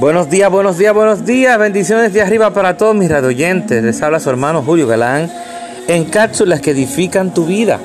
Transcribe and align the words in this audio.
Buenos 0.00 0.30
días, 0.30 0.50
buenos 0.50 0.78
días, 0.78 0.94
buenos 0.94 1.26
días. 1.26 1.58
Bendiciones 1.58 2.14
de 2.14 2.22
arriba 2.22 2.54
para 2.54 2.78
todos 2.78 2.94
mis 2.94 3.10
radioyentes. 3.10 3.82
Les 3.82 4.00
habla 4.00 4.18
su 4.18 4.30
hermano 4.30 4.62
Julio 4.62 4.86
Galán 4.86 5.30
en 5.88 6.04
cápsulas 6.06 6.62
que 6.62 6.70
edifican 6.70 7.34
tu 7.34 7.44
vida. 7.44 7.78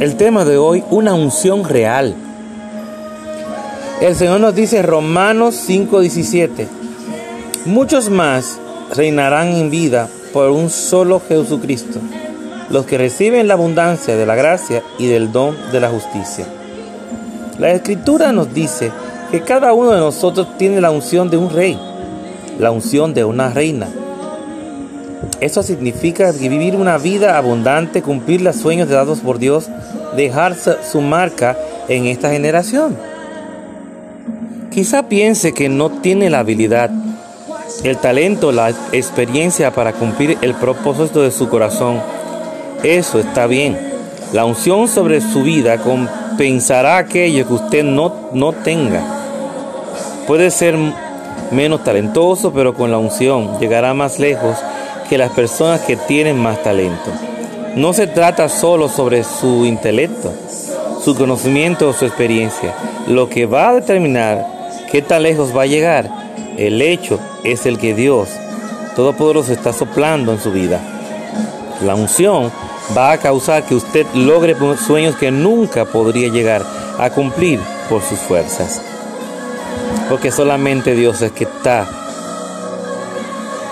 El 0.00 0.16
tema 0.16 0.44
de 0.44 0.56
hoy, 0.56 0.82
una 0.90 1.14
unción 1.14 1.68
real. 1.68 2.16
El 4.00 4.16
Señor 4.16 4.40
nos 4.40 4.56
dice 4.56 4.82
Romanos 4.82 5.54
5:17. 5.54 6.66
Muchos 7.64 8.10
más 8.10 8.58
reinarán 8.96 9.52
en 9.52 9.70
vida 9.70 10.08
por 10.32 10.50
un 10.50 10.68
solo 10.68 11.20
Jesucristo, 11.20 12.00
los 12.70 12.86
que 12.86 12.98
reciben 12.98 13.46
la 13.46 13.54
abundancia 13.54 14.16
de 14.16 14.26
la 14.26 14.34
gracia 14.34 14.82
y 14.98 15.06
del 15.06 15.30
don 15.30 15.56
de 15.70 15.78
la 15.78 15.90
justicia. 15.90 16.44
La 17.60 17.70
escritura 17.70 18.32
nos 18.32 18.52
dice 18.52 18.90
que 19.34 19.40
cada 19.40 19.72
uno 19.72 19.90
de 19.90 19.98
nosotros 19.98 20.46
tiene 20.58 20.80
la 20.80 20.92
unción 20.92 21.28
de 21.28 21.36
un 21.36 21.50
rey, 21.50 21.76
la 22.60 22.70
unción 22.70 23.14
de 23.14 23.24
una 23.24 23.48
reina. 23.48 23.88
Eso 25.40 25.64
significa 25.64 26.30
vivir 26.30 26.76
una 26.76 26.98
vida 26.98 27.36
abundante, 27.36 28.00
cumplir 28.00 28.42
los 28.42 28.54
sueños 28.54 28.88
dados 28.88 29.18
por 29.18 29.40
Dios, 29.40 29.68
dejar 30.14 30.54
su 30.54 31.00
marca 31.00 31.58
en 31.88 32.06
esta 32.06 32.30
generación. 32.30 32.96
Quizá 34.70 35.08
piense 35.08 35.52
que 35.52 35.68
no 35.68 35.90
tiene 35.90 36.30
la 36.30 36.38
habilidad, 36.38 36.92
el 37.82 37.96
talento, 37.96 38.52
la 38.52 38.70
experiencia 38.92 39.72
para 39.72 39.94
cumplir 39.94 40.38
el 40.42 40.54
propósito 40.54 41.22
de 41.22 41.32
su 41.32 41.48
corazón. 41.48 42.00
Eso 42.84 43.18
está 43.18 43.48
bien. 43.48 43.76
La 44.32 44.44
unción 44.44 44.86
sobre 44.86 45.20
su 45.20 45.42
vida 45.42 45.78
compensará 45.78 46.98
aquello 46.98 47.48
que 47.48 47.54
usted 47.54 47.82
no, 47.82 48.30
no 48.32 48.52
tenga. 48.52 49.13
Puede 50.26 50.50
ser 50.50 50.76
menos 51.50 51.84
talentoso, 51.84 52.52
pero 52.52 52.74
con 52.74 52.90
la 52.90 52.98
unción 52.98 53.58
llegará 53.60 53.94
más 53.94 54.18
lejos 54.18 54.56
que 55.08 55.18
las 55.18 55.32
personas 55.32 55.80
que 55.82 55.96
tienen 55.96 56.38
más 56.38 56.62
talento. 56.62 57.10
No 57.76 57.92
se 57.92 58.06
trata 58.06 58.48
solo 58.48 58.88
sobre 58.88 59.24
su 59.24 59.66
intelecto, 59.66 60.32
su 61.02 61.14
conocimiento 61.14 61.88
o 61.88 61.92
su 61.92 62.06
experiencia. 62.06 62.74
Lo 63.06 63.28
que 63.28 63.46
va 63.46 63.70
a 63.70 63.74
determinar 63.74 64.46
qué 64.90 65.02
tan 65.02 65.22
lejos 65.24 65.56
va 65.56 65.62
a 65.62 65.66
llegar, 65.66 66.08
el 66.56 66.80
hecho 66.80 67.18
es 67.42 67.66
el 67.66 67.78
que 67.78 67.94
Dios 67.94 68.28
Todopoderoso 68.94 69.52
está 69.52 69.72
soplando 69.72 70.32
en 70.32 70.40
su 70.40 70.52
vida. 70.52 70.80
La 71.84 71.96
unción 71.96 72.52
va 72.96 73.10
a 73.10 73.18
causar 73.18 73.64
que 73.64 73.74
usted 73.74 74.06
logre 74.14 74.54
sueños 74.76 75.16
que 75.16 75.32
nunca 75.32 75.84
podría 75.84 76.28
llegar 76.28 76.62
a 76.98 77.10
cumplir 77.10 77.58
por 77.88 78.02
sus 78.02 78.20
fuerzas. 78.20 78.93
Porque 80.08 80.30
solamente 80.30 80.94
Dios 80.94 81.22
es 81.22 81.32
que 81.32 81.44
está 81.44 81.86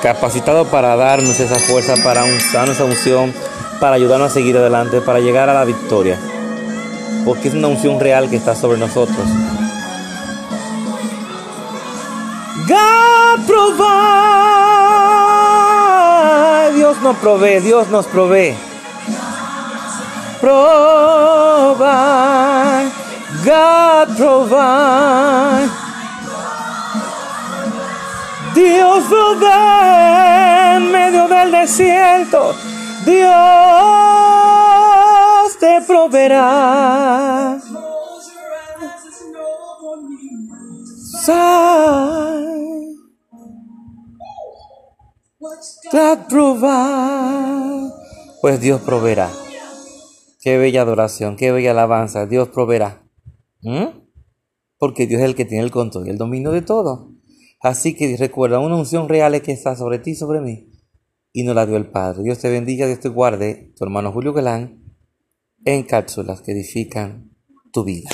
capacitado 0.02 0.64
para 0.66 0.96
darnos 0.96 1.38
esa 1.38 1.54
fuerza, 1.56 1.94
para 2.02 2.22
darnos 2.52 2.76
esa 2.76 2.84
unción, 2.84 3.32
para 3.80 3.96
ayudarnos 3.96 4.30
a 4.30 4.34
seguir 4.34 4.56
adelante, 4.56 5.00
para 5.00 5.20
llegar 5.20 5.48
a 5.48 5.54
la 5.54 5.64
victoria. 5.64 6.18
Porque 7.24 7.48
es 7.48 7.54
una 7.54 7.68
unción 7.68 8.00
real 8.00 8.28
que 8.28 8.36
está 8.36 8.56
sobre 8.56 8.78
nosotros. 8.78 9.18
God 12.68 13.46
provide. 13.46 13.82
Dios 16.74 17.00
nos 17.02 17.16
provee, 17.16 17.60
Dios 17.60 17.88
nos 17.88 18.06
provee. 18.06 18.56
Provide. 20.40 21.82
God 23.44 24.16
provide. 24.16 25.91
Dios 28.54 29.04
provee 29.08 30.76
en 30.76 30.92
medio 30.92 31.26
del 31.28 31.50
desierto. 31.52 32.54
Dios 33.06 33.32
te 35.58 35.80
proveerá. 35.86 37.58
Pues 48.40 48.60
Dios 48.60 48.80
proveerá. 48.80 49.30
Qué 50.40 50.58
bella 50.58 50.82
adoración, 50.82 51.36
qué 51.36 51.52
bella 51.52 51.70
alabanza. 51.70 52.26
Dios 52.26 52.48
proveerá. 52.48 53.02
¿Mm? 53.62 53.86
Porque 54.78 55.06
Dios 55.06 55.20
es 55.20 55.26
el 55.28 55.36
que 55.36 55.44
tiene 55.44 55.62
el 55.64 55.70
control 55.70 56.08
y 56.08 56.10
el 56.10 56.18
dominio 56.18 56.50
de 56.50 56.62
todo. 56.62 57.11
Así 57.62 57.94
que 57.94 58.16
recuerda, 58.16 58.58
una 58.58 58.76
unción 58.76 59.08
real 59.08 59.34
es 59.34 59.42
que 59.42 59.52
está 59.52 59.76
sobre 59.76 60.00
ti 60.00 60.16
sobre 60.16 60.40
mí, 60.40 60.72
y 61.32 61.44
no 61.44 61.54
la 61.54 61.64
dio 61.64 61.76
el 61.76 61.90
Padre. 61.90 62.24
Dios 62.24 62.40
te 62.40 62.50
bendiga, 62.50 62.86
Dios 62.86 62.98
te 62.98 63.08
guarde, 63.08 63.72
tu 63.76 63.84
hermano 63.84 64.10
Julio 64.12 64.32
Galán, 64.32 64.82
en 65.64 65.84
cápsulas 65.84 66.42
que 66.42 66.52
edifican 66.52 67.30
tu 67.72 67.84
vida. 67.84 68.10